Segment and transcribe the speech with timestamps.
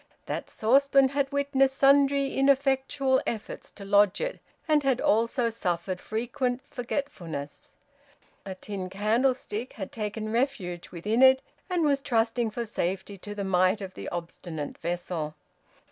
[0.25, 6.63] That saucepan had witnessed sundry ineffectual efforts to lodge it, and had also suffered frequent
[6.67, 7.75] forgetfulness.
[8.43, 13.43] A tin candlestick had taken refuge within it, and was trusting for safety to the
[13.43, 15.35] might of the obstinate vessel.